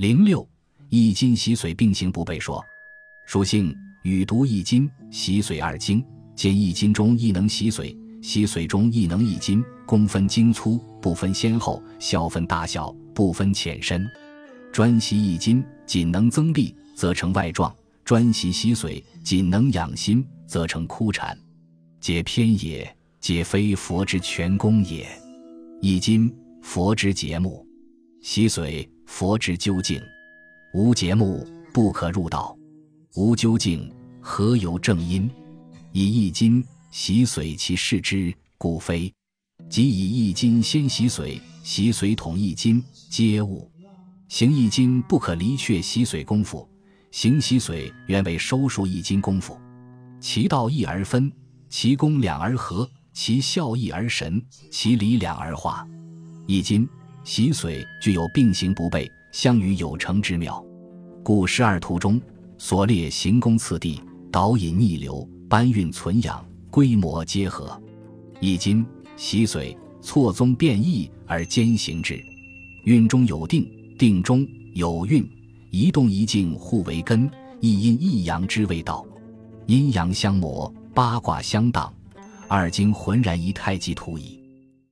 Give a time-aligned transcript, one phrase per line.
[0.00, 0.48] 零六，
[0.88, 2.64] 易经习髓并行不悖说，
[3.26, 6.02] 属性与读易经、习髓二经，
[6.34, 14.08] 见易经中亦能习髓，习髓中亦能易经，功分精粗，不分先后，效分大小，不分浅深。
[14.72, 17.70] 专习易经，仅能增力，则成外状；
[18.02, 21.38] 专习习髓，仅能养心，则成枯禅。
[22.00, 22.90] 皆偏也，
[23.20, 25.06] 皆非佛之全功也。
[25.82, 27.62] 易经，佛之节目；
[28.22, 30.00] 习髓，佛之究竟。
[30.74, 32.54] 无节目，不可入道；
[33.14, 33.90] 无究竟，
[34.20, 35.28] 何有正因？
[35.92, 39.12] 以易经习髓，其视之，故非。
[39.68, 43.70] 即以易经先习髓，习髓统易经，皆悟。
[44.28, 46.68] 行易经不可离却习髓功夫，
[47.10, 49.58] 行习髓原为收束易经功夫，
[50.20, 51.32] 其道一而分。
[51.68, 55.88] 其功两而合，其效益而神，其理两而化。
[56.46, 56.88] 易经
[57.24, 60.64] 习水具有并行不悖、相与有成之妙，
[61.22, 62.20] 故十二图中
[62.58, 64.00] 所列行宫次第、
[64.32, 67.80] 导引逆流、搬运存养、规模皆合。
[68.40, 68.84] 易经
[69.16, 72.18] 习水错综变异而兼行之，
[72.84, 75.28] 运中有定，定中有运，
[75.70, 79.06] 一动一静互为根，一阴一阳之谓道，
[79.66, 80.72] 阴阳相磨。
[80.92, 81.90] 八卦相当，
[82.48, 84.39] 二经浑然一太极图矣。